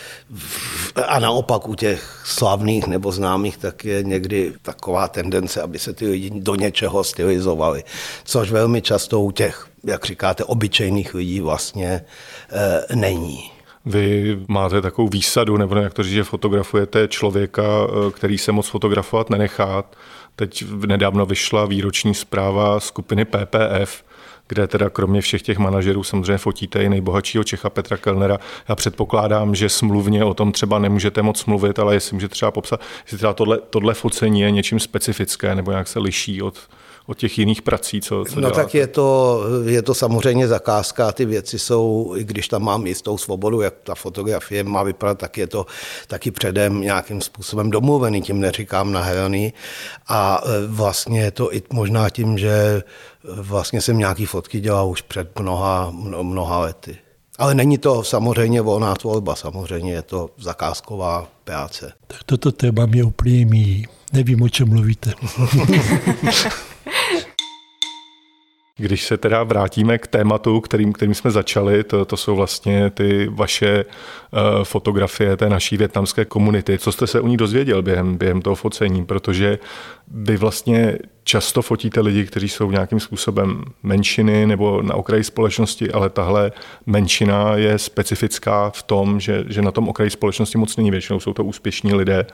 a 1.07 1.19
naopak 1.19 1.69
u 1.69 1.75
těch 1.75 2.23
slavných 2.25 2.87
nebo 2.87 3.13
známých 3.13 3.57
tak 3.57 3.85
je 3.85 4.03
někdy 4.03 4.53
taková 4.63 5.09
tendence, 5.09 5.63
aby 5.63 5.79
se 5.79 5.93
ty 5.93 6.09
lidi 6.09 6.31
do 6.35 6.55
něčeho 6.55 7.05
stylizovali, 7.05 7.85
což 8.25 8.51
velmi 8.51 8.83
často 8.83 9.21
u 9.21 9.31
těch 9.31 9.70
jak 9.85 10.05
říkáte, 10.05 10.45
obyčejných 10.45 11.15
lidí 11.15 11.41
vlastně 11.41 12.05
e, 12.53 12.97
není. 12.97 13.51
Vy 13.87 14.39
máte 14.49 14.81
takovou 14.81 15.09
výsadu, 15.09 15.57
nebo 15.57 15.77
jak 15.77 15.95
to 15.95 16.03
říct, 16.03 16.13
že 16.13 16.25
fotografujete 16.25 17.09
člověka, 17.09 17.63
eh, 17.63 18.11
který 18.11 18.39
se 18.39 18.53
moc 18.53 18.69
fotografovat 18.69 19.31
nenechá. 19.31 19.85
Teď 20.37 20.65
nedávno 20.87 21.27
vyšla 21.27 21.65
výroční 21.67 22.15
zpráva 22.15 22.81
skupiny 22.81 23.25
PPF, 23.25 24.05
kde 24.49 24.67
teda 24.67 24.91
kromě 24.91 25.21
všech 25.21 25.43
těch 25.43 25.59
manažerů 25.59 26.05
samozřejmě 26.05 26.39
fotíte 26.39 26.83
i 26.83 26.89
nejbohatšího 26.89 27.45
Čecha 27.45 27.71
Petra 27.71 27.97
Kellnera. 27.97 28.39
Já 28.69 28.75
předpokládám, 28.75 29.55
že 29.55 29.69
smluvně 29.69 30.25
o 30.25 30.35
tom 30.35 30.53
třeba 30.53 30.79
nemůžete 30.79 31.23
moc 31.23 31.45
mluvit, 31.45 31.79
ale 31.79 31.95
jestli 31.95 32.15
můžete 32.15 32.33
třeba 32.33 32.51
popsat, 32.51 32.81
jestli 33.03 33.17
třeba 33.17 33.33
tohle, 33.33 33.59
tohle 33.71 33.95
focení 33.95 34.41
je 34.41 34.51
něčím 34.51 34.81
specifické 34.81 35.55
nebo 35.55 35.71
jak 35.71 35.89
se 35.89 35.99
liší 35.99 36.43
od 36.43 36.59
od 37.11 37.19
těch 37.19 37.39
jiných 37.39 37.63
prací, 37.63 38.01
co, 38.01 38.25
co 38.29 38.35
No 38.35 38.41
děláte? 38.41 38.57
tak 38.57 38.75
je 38.75 38.87
to, 38.87 39.41
je 39.65 39.83
to 39.83 39.95
samozřejmě 39.95 40.49
zakázka, 40.49 41.13
ty 41.13 41.25
věci 41.25 41.59
jsou, 41.59 42.13
i 42.17 42.25
když 42.25 42.49
tam 42.49 42.63
mám 42.63 42.87
jistou 42.87 43.19
svobodu, 43.19 43.61
jak 43.61 43.75
ta 43.83 43.95
fotografie 43.95 44.65
má 44.65 44.83
vypadat, 44.83 45.19
tak 45.19 45.39
je 45.39 45.47
to 45.47 45.67
taky 46.07 46.31
předem 46.31 46.81
nějakým 46.81 47.21
způsobem 47.21 47.71
domluvený, 47.71 48.23
tím 48.23 48.41
neříkám 48.41 48.93
nahraný. 48.93 49.53
A 50.09 50.41
e, 50.45 50.67
vlastně 50.67 51.21
je 51.21 51.31
to 51.31 51.55
i 51.55 51.63
možná 51.73 52.11
tím, 52.11 52.39
že 52.39 52.51
e, 52.51 52.83
vlastně 53.25 53.81
jsem 53.81 53.99
nějaký 53.99 54.27
fotky 54.27 54.61
dělal 54.61 54.89
už 54.89 55.03
před 55.03 55.39
mnoha, 55.39 55.91
mnoha 56.23 56.59
lety. 56.59 56.97
Ale 57.39 57.55
není 57.55 57.79
to 57.79 58.03
samozřejmě 58.05 58.61
volná 58.61 58.95
tvorba, 58.95 59.35
samozřejmě 59.37 59.93
je 59.93 60.03
to 60.03 60.31
zakázková 60.39 61.29
práce. 61.45 61.93
Tak 62.07 62.23
toto 62.27 62.53
téma 62.53 62.87
mě 62.87 63.05
úplně 63.05 63.47
míjí. 63.47 63.87
Nevím, 64.13 64.43
o 64.43 64.49
čem 64.49 64.69
mluvíte. 64.69 65.13
Když 68.81 69.05
se 69.05 69.17
teda 69.17 69.43
vrátíme 69.43 69.99
k 69.99 70.07
tématu, 70.07 70.61
kterým, 70.61 70.93
kterým 70.93 71.15
jsme 71.15 71.31
začali, 71.31 71.85
to, 71.85 72.05
to 72.05 72.17
jsou 72.17 72.37
vlastně 72.37 72.91
ty 72.91 73.29
vaše 73.31 73.85
uh, 73.85 74.65
fotografie 74.65 75.37
té 75.37 75.49
naší 75.49 75.77
větnamské 75.77 76.25
komunity. 76.25 76.79
Co 76.79 76.93
jste 76.93 77.07
se 77.07 77.21
u 77.21 77.27
ní 77.27 77.37
dozvěděl 77.37 77.83
během, 77.83 78.17
během 78.17 78.43
toho 78.43 78.57
focení? 78.57 79.05
Protože 79.05 79.59
vy 80.09 80.37
vlastně 80.37 80.99
často 81.25 81.63
fotíte 81.63 82.01
lidi, 82.01 82.27
kteří 82.27 82.49
jsou 82.49 82.71
nějakým 82.71 83.01
způsobem 83.01 83.65
menšiny 83.83 84.47
nebo 84.47 84.83
na 84.83 84.95
okraji 84.95 85.25
společnosti, 85.25 85.91
ale 85.91 86.11
tahle 86.11 86.53
menšina 86.87 87.57
je 87.57 87.79
specifická 87.79 88.71
v 88.71 88.83
tom, 88.83 89.21
že, 89.21 89.45
že 89.49 89.63
na 89.63 89.71
tom 89.71 89.89
okraji 89.89 90.11
společnosti 90.11 90.59
moc 90.59 90.77
není. 90.77 90.91
Většinou 90.91 91.21
jsou 91.21 91.33
to 91.33 91.45
úspěšní 91.45 91.95
lidé, 91.95 92.27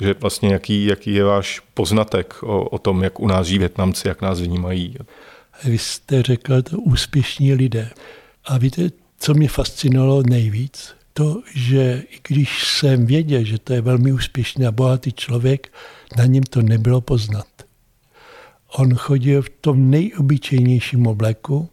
že 0.00 0.14
vlastně 0.20 0.52
jaký, 0.52 0.86
jaký 0.86 1.14
je 1.14 1.24
váš 1.24 1.60
poznatek 1.74 2.34
o, 2.42 2.64
o 2.64 2.78
tom, 2.78 3.02
jak 3.02 3.20
u 3.20 3.26
nás 3.26 3.46
žijí 3.46 3.58
Větnamci, 3.58 4.08
jak 4.08 4.22
nás 4.22 4.40
vnímají? 4.40 4.96
Vy 5.64 5.78
jste 5.78 6.22
řekl, 6.22 6.62
to 6.62 6.78
úspěšní 6.78 7.54
lidé. 7.54 7.90
A 8.44 8.58
víte, 8.58 8.90
co 9.18 9.34
mě 9.34 9.48
fascinovalo 9.48 10.22
nejvíc? 10.22 10.94
To, 11.12 11.42
že 11.54 12.02
i 12.10 12.18
když 12.28 12.64
jsem 12.64 13.06
věděl, 13.06 13.44
že 13.44 13.58
to 13.58 13.72
je 13.72 13.80
velmi 13.80 14.12
úspěšný 14.12 14.66
a 14.66 14.72
bohatý 14.72 15.12
člověk, 15.12 15.72
na 16.16 16.24
něm 16.24 16.42
to 16.42 16.62
nebylo 16.62 17.00
poznat. 17.00 17.46
On 18.76 18.94
chodil 18.94 19.42
v 19.42 19.50
tom 19.60 19.90
nejobyčejnějším 19.90 21.06
obleku, 21.06 21.68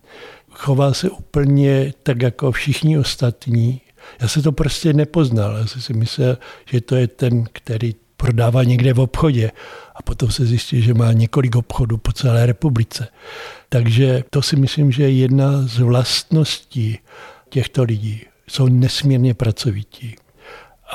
choval 0.49 0.93
se 0.93 1.09
úplně 1.09 1.93
tak 2.03 2.21
jako 2.21 2.51
všichni 2.51 2.97
ostatní. 2.97 3.81
Já 4.21 4.27
se 4.27 4.41
to 4.41 4.51
prostě 4.51 4.93
nepoznal. 4.93 5.57
Já 5.57 5.67
jsem 5.67 5.81
si 5.81 5.93
myslel, 5.93 6.37
že 6.65 6.81
to 6.81 6.95
je 6.95 7.07
ten, 7.07 7.43
který 7.53 7.95
prodává 8.21 8.63
někde 8.63 8.93
v 8.93 8.99
obchodě 8.99 9.51
a 9.95 10.03
potom 10.03 10.31
se 10.31 10.45
zjistí, 10.45 10.81
že 10.81 10.93
má 10.93 11.11
několik 11.11 11.55
obchodů 11.55 11.97
po 11.97 12.11
celé 12.11 12.45
republice. 12.45 13.07
Takže 13.69 14.23
to 14.29 14.41
si 14.41 14.55
myslím, 14.55 14.91
že 14.91 15.03
je 15.03 15.11
jedna 15.11 15.61
z 15.61 15.79
vlastností 15.79 16.99
těchto 17.49 17.83
lidí. 17.83 18.21
Jsou 18.47 18.67
nesmírně 18.67 19.33
pracovití 19.33 20.15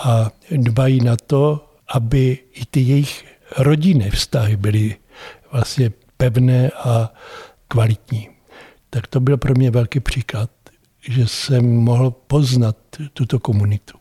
a 0.04 0.30
dbají 0.50 1.00
na 1.04 1.16
to, 1.16 1.70
aby 1.88 2.38
i 2.52 2.64
ty 2.70 2.80
jejich 2.80 3.24
rodinné 3.58 4.10
vztahy 4.10 4.56
byly 4.56 4.96
vlastně 5.52 5.92
pevné 6.16 6.70
a 6.70 7.12
kvalitní. 7.68 8.28
Tak 8.90 9.06
to 9.06 9.20
byl 9.20 9.36
pro 9.36 9.54
mě 9.54 9.70
velký 9.70 10.00
příklad, 10.00 10.50
že 11.08 11.26
jsem 11.26 11.76
mohl 11.76 12.10
poznat 12.10 12.76
tuto 13.12 13.38
komunitu. 13.38 13.98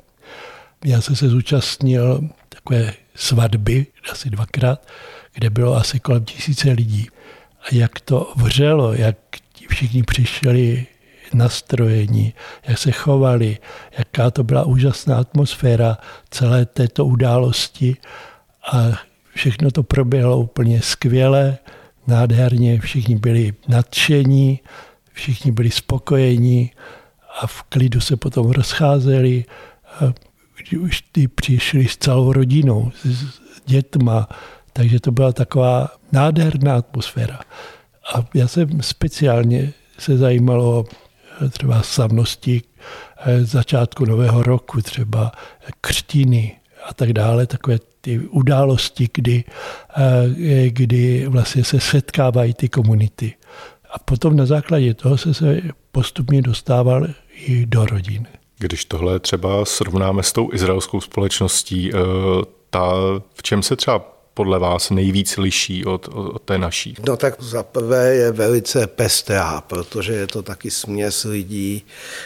Já 0.85 1.01
jsem 1.01 1.15
se 1.15 1.29
zúčastnil 1.29 2.29
takové 2.49 2.93
svatby, 3.15 3.85
asi 4.11 4.29
dvakrát, 4.29 4.87
kde 5.33 5.49
bylo 5.49 5.75
asi 5.75 5.99
kolem 5.99 6.25
tisíce 6.25 6.71
lidí. 6.71 7.07
A 7.61 7.65
jak 7.71 7.99
to 7.99 8.33
vřelo, 8.35 8.93
jak 8.93 9.17
všichni 9.69 10.03
přišli 10.03 10.87
nastrojení, 11.33 12.33
jak 12.67 12.77
se 12.77 12.91
chovali, 12.91 13.57
jaká 13.97 14.31
to 14.31 14.43
byla 14.43 14.63
úžasná 14.63 15.17
atmosféra 15.17 15.97
celé 16.29 16.65
této 16.65 17.05
události 17.05 17.97
a 18.71 18.91
všechno 19.33 19.71
to 19.71 19.83
proběhlo 19.83 20.37
úplně 20.37 20.81
skvěle, 20.81 21.57
nádherně, 22.07 22.79
všichni 22.79 23.15
byli 23.15 23.53
nadšení, 23.67 24.59
všichni 25.13 25.51
byli 25.51 25.71
spokojení 25.71 26.71
a 27.41 27.47
v 27.47 27.63
klidu 27.63 28.01
se 28.01 28.17
potom 28.17 28.51
rozcházeli. 28.51 29.45
Už 30.73 31.01
ty 31.01 31.27
přišli 31.27 31.87
s 31.87 31.97
celou 31.97 32.33
rodinou, 32.33 32.91
s 33.05 33.25
dětma, 33.65 34.27
takže 34.73 34.99
to 34.99 35.11
byla 35.11 35.31
taková 35.31 35.89
nádherná 36.11 36.75
atmosféra. 36.75 37.39
A 38.15 38.25
já 38.33 38.47
jsem 38.47 38.81
speciálně 38.81 39.73
se 39.97 40.17
zajímal 40.17 40.61
o 40.61 40.85
eh, 41.45 41.49
třeba 41.49 41.81
slavnosti 41.81 42.61
eh, 43.17 43.45
začátku 43.45 44.05
nového 44.05 44.43
roku, 44.43 44.81
třeba 44.81 45.31
křtiny 45.81 46.55
a 46.89 46.93
tak 46.93 47.13
dále, 47.13 47.47
takové 47.47 47.77
ty 48.01 48.19
události, 48.19 49.09
kdy, 49.13 49.43
eh, 49.97 50.69
kdy 50.69 51.27
vlastně 51.27 51.63
se 51.63 51.79
setkávají 51.79 52.53
ty 52.53 52.69
komunity. 52.69 53.33
A 53.91 53.99
potom 53.99 54.35
na 54.35 54.45
základě 54.45 54.93
toho 54.93 55.17
se 55.17 55.33
se 55.33 55.61
postupně 55.91 56.41
dostával 56.41 57.07
i 57.35 57.65
do 57.65 57.85
rodin. 57.85 58.27
Když 58.57 58.85
tohle 58.85 59.19
třeba 59.19 59.65
srovnáme 59.65 60.23
s 60.23 60.33
tou 60.33 60.53
izraelskou 60.53 61.01
společností, 61.01 61.91
ta, 62.69 62.93
v 63.33 63.43
čem 63.43 63.63
se 63.63 63.75
třeba 63.75 64.14
podle 64.35 64.59
vás 64.59 64.89
nejvíc 64.89 65.37
liší 65.37 65.85
od, 65.85 66.07
od 66.07 66.41
té 66.41 66.57
naší? 66.57 66.95
No 67.07 67.17
tak 67.17 67.35
za 67.39 67.63
prvé 67.63 68.15
je 68.15 68.31
velice 68.31 68.87
pestrá, 68.87 69.61
protože 69.61 70.13
je 70.13 70.27
to 70.27 70.41
taky 70.41 70.71
směs 70.71 71.23
lidí 71.23 71.85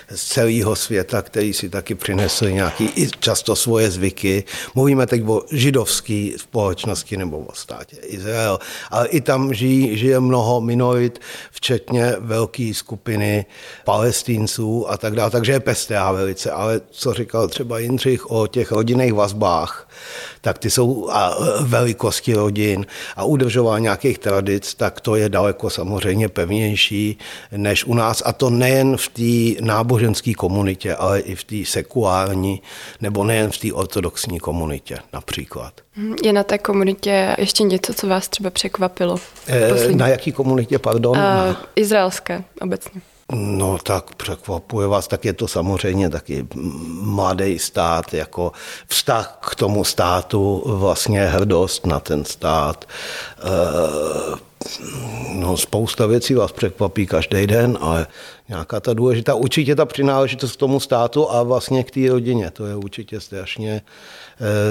z 0.10 0.24
celého 0.24 0.76
světa, 0.76 1.22
který 1.22 1.54
si 1.54 1.70
taky 1.70 1.96
přinesli 1.96 2.54
nějaký 2.54 2.86
i 2.96 3.10
často 3.20 3.56
svoje 3.56 3.92
zvyky. 3.92 4.44
Mluvíme 4.76 5.08
teď 5.08 5.24
o 5.28 5.42
židovské 5.52 6.32
společnosti 6.38 7.18
nebo 7.18 7.40
o 7.40 7.56
státě 7.56 7.98
Izrael, 8.04 8.60
ale 8.92 9.08
i 9.08 9.22
tam 9.22 9.54
žijí, 9.54 9.98
žije 9.98 10.20
mnoho 10.20 10.62
minorit, 10.62 11.22
včetně 11.52 12.16
velké 12.20 12.74
skupiny 12.74 13.46
palestinců 13.86 14.90
a 14.90 14.98
tak 14.98 15.16
dále, 15.16 15.32
takže 15.32 15.52
je 15.52 15.60
pestrá 15.60 16.12
velice. 16.12 16.52
Ale 16.52 16.82
co 16.92 17.14
říkal 17.14 17.48
třeba 17.48 17.80
Jindřich 17.80 18.32
o 18.32 18.48
těch 18.48 18.72
rodinných 18.72 19.14
vazbách, 19.14 19.90
tak 20.42 20.58
ty 20.58 20.70
jsou 20.70 21.10
a 21.12 21.38
velikosti 21.62 22.34
rodin 22.34 22.86
a 23.16 23.24
udržování 23.24 23.84
nějakých 23.84 24.18
tradic, 24.18 24.74
tak 24.74 25.02
to 25.02 25.16
je 25.16 25.30
daleko 25.30 25.70
samozřejmě 25.70 26.30
pevnější 26.30 27.18
než 27.52 27.86
u 27.86 27.94
nás. 27.94 28.24
A 28.26 28.34
to 28.34 28.50
nejen 28.50 28.98
v 28.98 29.08
té 29.08 29.62
náboženské 29.66 30.34
komunitě, 30.34 30.96
ale 30.96 31.20
i 31.20 31.36
v 31.36 31.44
té 31.44 31.56
sekulární, 31.66 32.62
nebo 33.02 33.24
nejen 33.24 33.52
v 33.52 33.58
té 33.58 33.74
ortodoxní 33.74 34.40
komunitě 34.40 34.98
například. 35.14 35.74
Je 36.24 36.34
na 36.34 36.44
té 36.44 36.58
komunitě 36.58 37.36
ještě 37.38 37.64
něco, 37.64 37.94
co 37.94 38.08
vás 38.08 38.28
třeba 38.28 38.50
překvapilo? 38.50 39.18
E, 39.48 39.92
na 39.92 40.08
jaký 40.08 40.32
komunitě, 40.32 40.80
pardon? 40.80 41.18
Uh, 41.18 41.56
izraelské 41.76 42.44
obecně. 42.62 43.02
No 43.34 43.78
tak 43.84 44.16
překvapuje 44.16 44.88
vás, 44.88 45.08
tak 45.08 45.26
je 45.26 45.34
to 45.34 45.48
samozřejmě 45.48 46.10
taky 46.10 46.48
mladý 47.02 47.60
stát, 47.60 48.14
jako 48.14 48.52
vztah 48.88 49.38
k 49.42 49.56
tomu 49.56 49.84
státu, 49.84 50.64
vlastně 50.66 51.26
hrdost 51.26 51.86
na 51.86 52.00
ten 52.00 52.26
stát, 52.26 52.86
e, 53.40 54.50
no, 55.34 55.58
spousta 55.58 56.06
věcí 56.06 56.34
vás 56.34 56.52
překvapí 56.52 57.08
každý 57.08 57.48
den, 57.48 57.78
ale 57.82 58.08
nějaká 58.50 58.80
ta 58.80 58.94
důležitá, 58.94 59.36
určitě 59.36 59.76
ta 59.76 59.86
přináležitost 59.86 60.56
k 60.56 60.60
tomu 60.60 60.80
státu 60.80 61.32
a 61.32 61.44
vlastně 61.44 61.84
k 61.84 61.92
té 61.92 62.10
rodině, 62.10 62.52
to 62.52 62.66
je 62.66 62.76
určitě 62.76 63.20
strašně, 63.20 63.82
eh, 63.82 63.82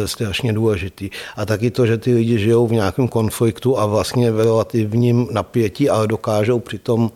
strašně 0.06 0.52
důležitý. 0.52 1.10
A 1.36 1.46
taky 1.46 1.70
to, 1.70 1.86
že 1.86 1.98
ty 1.98 2.14
lidi 2.14 2.38
žijou 2.38 2.66
v 2.66 2.72
nějakém 2.72 3.08
konfliktu 3.08 3.78
a 3.78 3.86
vlastně 3.86 4.30
v 4.30 4.40
relativním 4.40 5.28
napětí, 5.30 5.90
ale 5.90 6.06
dokážou 6.06 6.58
přitom 6.58 7.10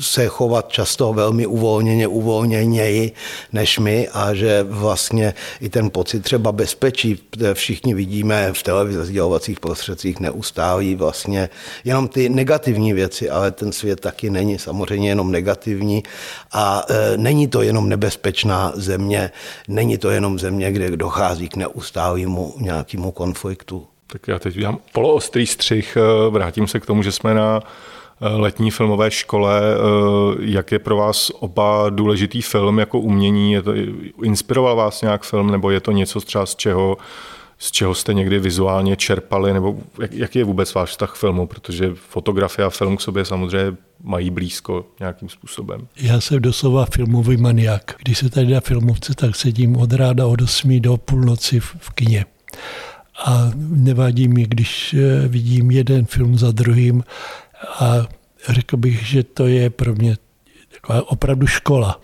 se 0.00 0.26
chovat 0.26 0.68
často 0.68 1.12
velmi 1.12 1.46
uvolněně, 1.46 2.06
uvolněněji 2.06 3.12
než 3.52 3.78
my 3.78 4.08
a 4.08 4.34
že 4.34 4.62
vlastně 4.68 5.34
i 5.60 5.68
ten 5.68 5.90
pocit 5.90 6.20
třeba 6.20 6.52
bezpečí, 6.52 7.18
všichni 7.54 7.94
vidíme 7.94 8.52
v 8.52 8.62
televizi, 8.62 9.04
sdělovacích 9.04 9.60
prostředcích 9.60 10.20
neustálí 10.20 10.94
vlastně 10.94 11.48
jenom 11.84 12.08
ty 12.08 12.28
negativní 12.28 12.92
věci, 12.92 13.30
ale 13.30 13.50
ten 13.50 13.72
svět 13.72 14.00
taky 14.00 14.30
není 14.30 14.58
samozřejmě 14.58 15.08
jenom 15.08 15.32
negativní 15.32 16.02
a 16.52 16.84
e, 16.88 17.16
není 17.16 17.48
to 17.48 17.62
jenom 17.62 17.88
nebezpečná 17.88 18.72
země, 18.74 19.30
není 19.68 19.98
to 19.98 20.10
jenom 20.10 20.38
země, 20.38 20.72
kde 20.72 20.96
dochází 20.96 21.48
k 21.48 21.56
neustálému 21.94 22.54
nějakému 22.58 23.12
konfliktu. 23.12 23.86
Tak 24.06 24.28
já 24.28 24.38
teď 24.38 24.56
udělám 24.56 24.78
poloostrý 24.92 25.46
střih, 25.46 25.96
e, 25.96 26.30
vrátím 26.30 26.68
se 26.68 26.80
k 26.80 26.86
tomu, 26.86 27.02
že 27.02 27.12
jsme 27.12 27.34
na 27.34 27.60
e, 28.20 28.28
letní 28.28 28.70
filmové 28.70 29.10
škole. 29.10 29.60
E, 29.60 29.76
jak 30.38 30.72
je 30.72 30.78
pro 30.78 30.96
vás 30.96 31.30
oba 31.40 31.90
důležitý 31.90 32.42
film 32.42 32.78
jako 32.78 32.98
umění? 32.98 33.52
Je 33.52 33.62
to, 33.62 33.72
inspiroval 34.22 34.76
vás 34.76 35.02
nějak 35.02 35.22
film, 35.22 35.50
nebo 35.50 35.70
je 35.70 35.80
to 35.80 35.92
něco 35.92 36.20
třeba 36.20 36.46
z 36.46 36.56
čeho 36.56 36.96
z 37.58 37.70
čeho 37.70 37.94
jste 37.94 38.14
někdy 38.14 38.38
vizuálně 38.38 38.96
čerpali, 38.96 39.52
nebo 39.52 39.76
jak, 40.00 40.12
jaký 40.12 40.38
je 40.38 40.44
vůbec 40.44 40.74
váš 40.74 40.90
vztah 40.90 41.12
k 41.12 41.14
filmu, 41.14 41.46
protože 41.46 41.90
fotografie 41.94 42.66
a 42.66 42.70
film 42.70 42.96
k 42.96 43.00
sobě 43.00 43.24
samozřejmě 43.24 43.76
mají 44.04 44.30
blízko 44.30 44.86
nějakým 45.00 45.28
způsobem. 45.28 45.88
Já 45.96 46.20
jsem 46.20 46.42
doslova 46.42 46.86
filmový 46.86 47.36
maniak. 47.36 47.96
Když 47.98 48.18
se 48.18 48.30
tady 48.30 48.46
na 48.46 48.60
filmovce, 48.60 49.14
tak 49.14 49.36
sedím 49.36 49.76
od 49.76 49.92
ráda 49.92 50.26
od 50.26 50.42
8 50.42 50.80
do 50.80 50.96
půlnoci 50.96 51.60
v, 51.60 51.90
kině. 51.94 52.24
A 53.24 53.50
nevadí 53.56 54.28
mi, 54.28 54.46
když 54.46 54.94
eh, 54.94 55.28
vidím 55.28 55.70
jeden 55.70 56.06
film 56.06 56.38
za 56.38 56.50
druhým 56.50 57.04
a 57.78 58.06
řekl 58.48 58.76
bych, 58.76 59.06
že 59.06 59.22
to 59.22 59.46
je 59.46 59.70
pro 59.70 59.94
mě 59.94 60.16
taková 60.72 61.10
opravdu 61.10 61.46
škola. 61.46 62.00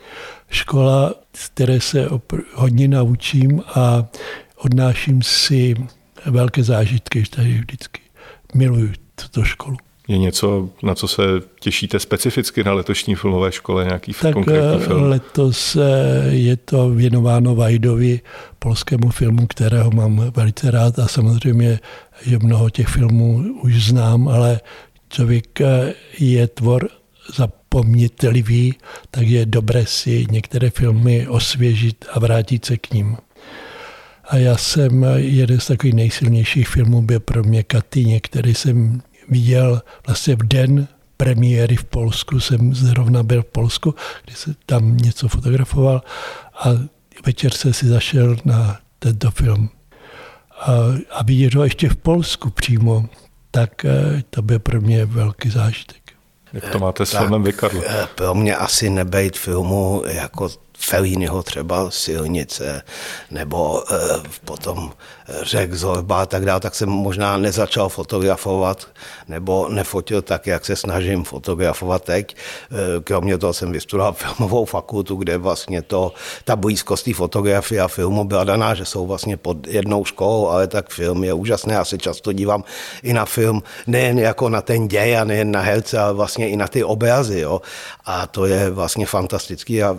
Škola, 0.51 1.15
z 1.37 1.49
které 1.49 1.81
se 1.81 2.09
hodně 2.55 2.89
naučím 2.89 3.63
a 3.75 4.07
odnáším 4.57 5.23
si 5.23 5.75
velké 6.27 6.65
zážitky, 6.65 7.25
tady 7.31 7.59
vždycky 7.59 8.01
miluju 8.55 8.93
tuto 9.15 9.45
školu. 9.45 9.77
Je 10.11 10.19
něco, 10.19 10.69
na 10.83 10.95
co 10.95 11.09
se 11.09 11.23
těšíte 11.61 12.01
specificky 12.01 12.65
na 12.65 12.73
letošní 12.73 13.15
filmové 13.15 13.53
škole, 13.53 13.85
nějaký 13.85 14.13
tak 14.23 14.33
konkrétní 14.33 14.83
eh, 14.83 14.87
film? 14.87 15.03
letos 15.03 15.77
eh, 15.77 15.81
je 16.29 16.57
to 16.57 16.91
věnováno 16.91 17.55
Vajdovi, 17.55 18.21
polskému 18.59 19.11
filmu, 19.11 19.47
kterého 19.47 19.91
mám 19.91 20.33
velice 20.37 20.71
rád 20.71 20.99
a 20.99 21.09
samozřejmě, 21.09 21.81
že 22.27 22.39
mnoho 22.39 22.71
těch 22.71 22.89
filmů 22.89 23.45
už 23.63 23.85
znám, 23.85 24.29
ale 24.29 24.61
člověk 25.09 25.61
eh, 25.61 25.95
je 26.19 26.47
tvor 26.47 26.89
zapomnitelivý, 27.35 28.75
tak 29.11 29.27
je 29.27 29.47
dobré 29.47 29.87
si 29.87 30.27
některé 30.31 30.71
filmy 30.71 31.29
osvěžit 31.29 32.05
a 32.13 32.19
vrátit 32.19 32.65
se 32.65 32.77
k 32.77 32.91
ním. 32.95 33.17
A 34.29 34.37
já 34.37 34.57
jsem, 34.57 35.07
jeden 35.17 35.61
z 35.61 35.67
takových 35.67 35.95
nejsilnějších 35.95 36.69
filmů 36.69 37.03
byl 37.03 37.21
pro 37.21 37.43
mě 37.45 37.63
Katyně, 37.63 38.21
který 38.21 38.55
jsem 38.55 39.03
viděl 39.31 39.83
vlastně 40.07 40.37
v 40.37 40.43
den 40.43 40.89
premiéry 41.17 41.77
v 41.77 41.85
Polsku. 41.85 42.41
Jsem 42.41 42.75
zrovna 42.75 43.23
byl 43.23 43.43
v 43.43 43.47
Polsku, 43.47 43.95
kde 44.25 44.37
se 44.37 44.55
tam 44.67 44.97
něco 44.97 45.29
fotografoval 45.29 46.03
a 46.55 46.69
večer 47.27 47.53
se 47.53 47.73
si 47.73 47.89
zašel 47.89 48.37
na 48.45 48.79
tento 48.99 49.31
film. 49.31 49.71
A, 50.61 50.73
a 51.11 51.23
vidět 51.23 51.55
ho 51.55 51.65
ještě 51.65 51.89
v 51.89 51.97
Polsku 51.97 52.51
přímo, 52.51 53.09
tak 53.51 53.85
eh, 53.85 54.23
to 54.31 54.43
byl 54.43 54.59
pro 54.59 54.81
mě 54.81 55.05
velký 55.05 55.51
zážitek. 55.51 56.01
Jak 56.53 56.69
to 56.73 56.79
máte 56.79 57.07
s 57.07 57.11
filmem 57.11 57.43
vy, 57.43 57.53
eh, 57.87 58.09
Pro 58.15 58.35
mě 58.35 58.57
asi 58.57 58.91
nebejt 58.91 59.37
filmu 59.37 60.03
jako 60.07 60.49
Felínyho 60.83 61.43
třeba 61.43 61.91
silnice, 61.91 62.83
nebo 63.31 63.85
e, 63.93 63.99
potom 64.45 64.93
řek 65.43 65.75
Zorba 65.75 66.23
a 66.23 66.27
tak 66.27 66.45
dále, 66.45 66.61
tak 66.61 66.75
jsem 66.75 66.89
možná 66.89 67.37
nezačal 67.37 67.89
fotografovat, 67.89 68.89
nebo 69.29 69.69
nefotil 69.69 70.23
tak, 70.23 70.47
jak 70.47 70.65
se 70.65 70.77
snažím 70.77 71.25
fotografovat 71.25 72.05
teď. 72.05 72.37
E, 72.37 73.01
kromě 73.01 73.39
toho 73.39 73.53
jsem 73.53 73.73
vystudoval 73.73 74.13
filmovou 74.19 74.65
fakultu, 74.65 75.17
kde 75.17 75.39
vlastně 75.39 75.83
to, 75.83 76.13
ta 76.45 76.57
blízkost 76.57 77.05
té 77.05 77.15
fotografie 77.15 77.81
a 77.81 77.89
filmu 77.89 78.25
byla 78.25 78.45
daná, 78.45 78.75
že 78.75 78.85
jsou 78.85 79.07
vlastně 79.07 79.37
pod 79.37 79.67
jednou 79.67 80.05
školou, 80.05 80.49
ale 80.49 80.67
tak 80.67 80.91
film 80.91 81.25
je 81.25 81.33
úžasný. 81.33 81.73
Já 81.73 81.85
se 81.85 81.99
často 81.99 82.33
dívám 82.33 82.65
i 83.03 83.13
na 83.13 83.25
film, 83.25 83.63
nejen 83.87 84.19
jako 84.19 84.49
na 84.49 84.63
ten 84.63 84.89
děj 84.89 85.19
a 85.19 85.25
nejen 85.25 85.51
na 85.51 85.61
herce, 85.61 85.99
ale 85.99 86.13
vlastně 86.13 86.49
i 86.49 86.57
na 86.57 86.69
ty 86.69 86.85
obrazy. 86.85 87.41
Jo. 87.41 87.61
A 88.05 88.27
to 88.27 88.47
je 88.47 88.71
vlastně 88.71 89.07
fantastický 89.07 89.83
a 89.83 89.97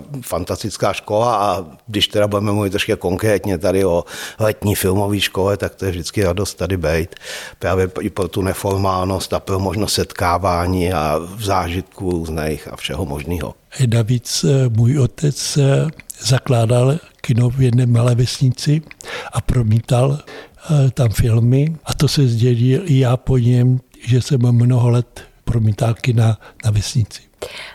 fantastická 0.72 0.94
škola 0.94 1.36
a 1.36 1.66
když 1.88 2.08
teda 2.08 2.28
budeme 2.28 2.52
mluvit 2.52 2.70
trošku 2.70 2.96
konkrétně 2.98 3.58
tady 3.58 3.86
o 3.86 4.06
letní 4.40 4.76
filmové 4.76 5.20
škole, 5.20 5.58
tak 5.58 5.76
to 5.76 5.86
je 5.86 5.92
vždycky 5.92 6.24
radost 6.24 6.56
tady 6.56 6.78
být. 6.78 7.16
Právě 7.60 7.90
i 8.02 8.10
pro 8.10 8.28
tu 8.28 8.42
neformálnost 8.42 9.34
a 9.34 9.40
pro 9.40 9.60
možnost 9.60 9.94
setkávání 9.94 10.94
a 10.94 11.20
zážitků 11.40 12.12
různých 12.12 12.68
a 12.72 12.76
všeho 12.76 13.06
možného. 13.06 13.54
Navíc 13.88 14.44
eh, 14.44 14.70
můj 14.70 15.00
otec 15.00 15.58
eh, 15.58 15.88
zakládal 16.20 16.98
kino 17.22 17.50
v 17.50 17.62
jedné 17.62 17.86
malé 17.86 18.16
vesnici 18.16 18.82
a 19.34 19.42
promítal 19.42 20.20
eh, 20.20 20.92
tam 20.92 21.10
filmy 21.10 21.76
a 21.86 21.94
to 21.94 22.08
se 22.08 22.28
sdělil 22.28 22.82
i 22.86 23.00
já 23.00 23.18
po 23.18 23.38
něm, 23.38 23.80
že 24.08 24.22
jsem 24.22 24.42
mnoho 24.52 24.90
let 24.90 25.22
promítal 25.44 25.94
kina 25.94 26.40
na 26.66 26.72
vesnici. 26.72 27.31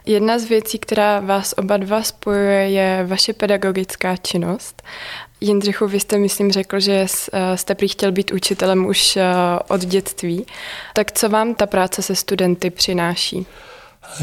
Jedna 0.07 0.38
z 0.38 0.44
věcí, 0.44 0.79
která 0.79 1.20
vás 1.20 1.55
oba 1.57 1.76
dva 1.76 2.02
spojuje, 2.02 2.70
je 2.70 3.05
vaše 3.07 3.33
pedagogická 3.33 4.16
činnost. 4.16 4.83
Jindřichu, 5.40 5.87
vy 5.87 6.00
jste, 6.00 6.18
myslím, 6.18 6.52
řekl, 6.52 6.81
že 6.81 7.07
eh, 7.33 7.57
jste 7.57 7.74
prý 7.74 7.88
chtěl 7.88 8.12
být 8.12 8.33
učitelem 8.33 8.87
už 8.87 9.16
eh, 9.16 9.24
od 9.68 9.85
dětství. 9.85 10.46
Tak 10.94 11.12
co 11.12 11.29
vám 11.29 11.55
ta 11.55 11.66
práce 11.66 12.02
se 12.02 12.14
studenty 12.14 12.70
přináší? 12.70 13.46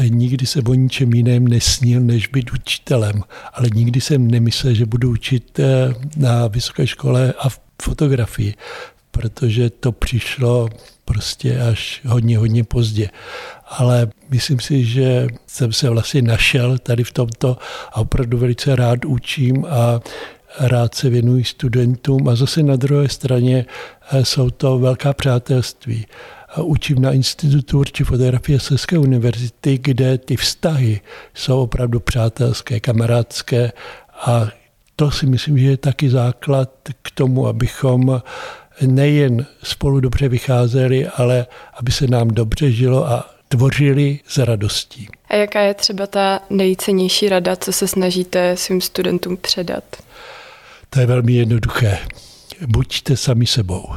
Nikdy 0.08 0.46
jsem 0.46 0.62
o 0.68 0.74
ničem 0.74 1.14
jiném 1.14 1.48
nesnil, 1.48 2.00
než 2.00 2.26
být 2.26 2.52
učitelem, 2.52 3.22
ale 3.52 3.68
nikdy 3.74 4.00
jsem 4.00 4.30
nemyslel, 4.30 4.74
že 4.74 4.86
budu 4.86 5.10
učit 5.10 5.58
eh, 5.58 5.94
na 6.16 6.46
vysoké 6.46 6.86
škole 6.86 7.34
a 7.38 7.48
v 7.48 7.60
fotografii, 7.82 8.54
protože 9.14 9.70
to 9.70 9.92
přišlo 9.92 10.68
prostě 11.04 11.60
až 11.60 12.00
hodně, 12.06 12.38
hodně 12.38 12.64
pozdě. 12.64 13.10
Ale 13.68 14.08
myslím 14.30 14.60
si, 14.60 14.84
že 14.84 15.26
jsem 15.46 15.72
se 15.72 15.90
vlastně 15.90 16.22
našel 16.22 16.78
tady 16.78 17.04
v 17.04 17.12
tomto 17.12 17.58
a 17.92 17.96
opravdu 17.96 18.38
velice 18.38 18.76
rád 18.76 19.04
učím 19.04 19.66
a 19.68 20.00
rád 20.60 20.94
se 20.94 21.10
věnuji 21.10 21.44
studentům 21.44 22.28
a 22.28 22.34
zase 22.34 22.62
na 22.62 22.76
druhé 22.76 23.08
straně 23.08 23.66
eh, 24.10 24.24
jsou 24.24 24.50
to 24.50 24.78
velká 24.78 25.12
přátelství. 25.12 26.06
Učím 26.62 27.02
na 27.02 27.12
Institutu 27.12 27.78
určitě 27.78 28.04
fotografie 28.04 28.58
České 28.58 28.98
univerzity, 28.98 29.78
kde 29.78 30.18
ty 30.18 30.36
vztahy 30.36 31.00
jsou 31.34 31.62
opravdu 31.62 32.00
přátelské, 32.00 32.80
kamarádské 32.80 33.72
a 34.26 34.48
to 34.96 35.10
si 35.10 35.26
myslím, 35.26 35.58
že 35.58 35.66
je 35.66 35.76
taky 35.76 36.10
základ 36.10 36.70
k 37.02 37.10
tomu, 37.10 37.46
abychom 37.46 38.22
nejen 38.82 39.46
spolu 39.62 40.00
dobře 40.00 40.28
vycházeli, 40.28 41.06
ale 41.06 41.46
aby 41.74 41.92
se 41.92 42.06
nám 42.06 42.28
dobře 42.28 42.72
žilo 42.72 43.08
a 43.08 43.30
tvořili 43.48 44.20
s 44.28 44.38
radostí. 44.38 45.08
A 45.28 45.36
jaká 45.36 45.60
je 45.60 45.74
třeba 45.74 46.06
ta 46.06 46.40
nejcennější 46.50 47.28
rada, 47.28 47.56
co 47.56 47.72
se 47.72 47.88
snažíte 47.88 48.56
svým 48.56 48.80
studentům 48.80 49.36
předat? 49.36 49.84
To 50.90 51.00
je 51.00 51.06
velmi 51.06 51.32
jednoduché. 51.32 51.98
Buďte 52.66 53.16
sami 53.16 53.46
sebou. 53.46 53.88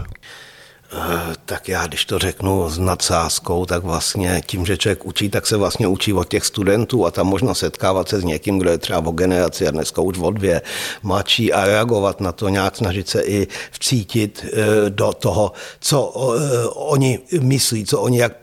Eh, 0.92 1.36
tak 1.46 1.70
já, 1.70 1.88
když 1.88 2.06
to 2.06 2.20
řeknu 2.20 2.70
s 2.70 2.80
nadsázkou, 2.80 3.66
tak 3.66 3.84
vlastně 3.84 4.42
tím, 4.46 4.66
že 4.66 4.78
člověk 4.78 5.06
učí, 5.06 5.30
tak 5.30 5.48
se 5.48 5.58
vlastně 5.58 5.88
učí 5.88 6.14
od 6.14 6.30
těch 6.30 6.46
studentů 6.46 7.06
a 7.06 7.12
tam 7.12 7.28
možno 7.28 7.56
setkávat 7.56 8.10
se 8.10 8.22
s 8.22 8.24
někým, 8.24 8.60
kdo 8.60 8.70
je 8.70 8.78
třeba 8.78 9.00
o 9.00 9.12
generaci 9.12 9.68
a 9.68 9.72
dneska 9.72 10.02
už 10.02 10.18
o 10.20 10.32
dvě 10.32 10.62
mladší 11.04 11.54
a 11.54 11.66
reagovat 11.66 12.22
na 12.22 12.32
to, 12.32 12.50
nějak 12.50 12.76
snažit 12.76 13.10
se 13.10 13.22
i 13.22 13.48
vcítit 13.72 14.46
eh, 14.46 14.90
do 14.90 15.14
toho, 15.14 15.52
co 15.80 16.14
eh, 16.16 16.68
oni 16.68 17.20
myslí, 17.40 17.86
co 17.86 18.02
oni, 18.02 18.20
jak, 18.20 18.34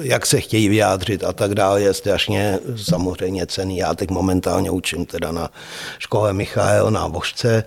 jak 0.00 0.26
se 0.26 0.40
chtějí 0.40 0.68
vyjádřit 0.68 1.24
a 1.24 1.32
tak 1.32 1.54
dále, 1.54 1.82
je 1.82 1.94
strašně 1.94 2.58
samozřejmě 2.76 3.46
cený. 3.46 3.76
Já 3.76 3.94
teď 3.94 4.10
momentálně 4.10 4.70
učím 4.70 5.06
teda 5.06 5.32
na 5.32 5.50
škole 5.98 6.32
Michael 6.32 6.90
na 6.90 7.06
Vožce, 7.06 7.64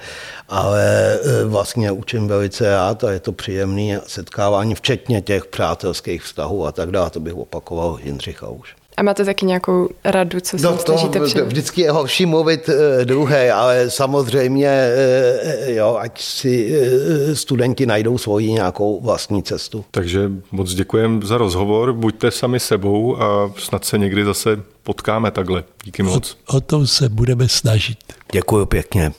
ale 0.50 1.20
vlastně 1.46 1.92
učím 1.92 2.28
velice 2.28 2.70
rád 2.70 3.04
a 3.04 3.12
je 3.12 3.20
to 3.20 3.32
příjemný 3.32 3.87
setkávání, 4.08 4.76
včetně 4.76 5.22
těch 5.22 5.46
přátelských 5.46 6.24
vztahů 6.24 6.66
a 6.66 6.72
tak 6.72 6.92
dále. 6.92 7.10
To 7.10 7.20
bych 7.20 7.36
opakoval 7.36 8.00
Jindřicha 8.04 8.50
už. 8.50 8.76
A 8.98 9.04
máte 9.04 9.26
taky 9.26 9.46
nějakou 9.46 9.90
radu, 10.04 10.40
co 10.40 10.58
se 10.58 10.68
no, 10.68 10.78
snažíte 10.78 11.20
to, 11.20 11.46
Vždycky 11.46 11.82
je 11.82 11.92
horší 11.92 12.26
mluvit 12.26 12.70
uh, 12.70 12.76
druhé, 13.06 13.52
ale 13.52 13.90
samozřejmě, 13.90 14.90
uh, 15.66 15.70
jo, 15.70 15.98
ať 16.00 16.22
si 16.22 16.80
uh, 16.80 17.34
studenti 17.34 17.86
najdou 17.86 18.18
svoji 18.18 18.52
nějakou 18.52 19.02
vlastní 19.02 19.44
cestu. 19.44 19.86
Takže 19.92 20.32
moc 20.52 20.74
děkujem 20.74 21.24
za 21.24 21.38
rozhovor, 21.38 21.94
buďte 21.94 22.32
sami 22.32 22.60
sebou 22.60 23.22
a 23.22 23.54
snad 23.58 23.86
se 23.86 23.98
někdy 23.98 24.26
zase 24.26 24.64
potkáme 24.84 25.32
takhle. 25.32 25.64
Díky 25.84 26.04
moc. 26.04 26.38
O, 26.48 26.58
o 26.58 26.62
tom 26.62 26.88
se 26.88 27.10
budeme 27.10 27.48
snažit. 27.48 27.98
Děkuji 28.32 28.66
pěkně. 28.66 29.12